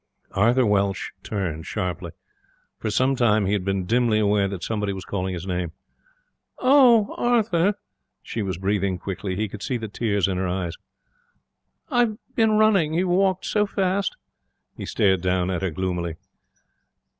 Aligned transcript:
Arthur 0.31 0.65
Welsh 0.65 1.11
turned 1.21 1.67
sharply. 1.67 2.09
For 2.79 2.89
some 2.89 3.15
time 3.15 3.45
he 3.45 3.53
had 3.53 3.63
been 3.63 3.85
dimly 3.85 4.17
aware 4.17 4.47
that 4.47 4.63
somebody 4.63 4.93
was 4.93 5.05
calling 5.05 5.35
his 5.35 5.45
name. 5.45 5.73
'Oh, 6.57 7.13
Arthur!' 7.19 7.75
She 8.23 8.41
was 8.41 8.57
breathing 8.57 8.97
quickly. 8.97 9.35
He 9.35 9.47
could 9.47 9.61
see 9.61 9.77
the 9.77 9.87
tears 9.87 10.27
in 10.27 10.37
her 10.37 10.47
eyes. 10.47 10.73
'I've 11.91 12.17
been 12.33 12.53
running. 12.57 12.95
You 12.95 13.09
walked 13.09 13.45
so 13.45 13.67
fast.' 13.67 14.15
He 14.75 14.87
stared 14.87 15.21
down 15.21 15.51
at 15.51 15.61
her 15.61 15.69
gloomily. 15.69 16.15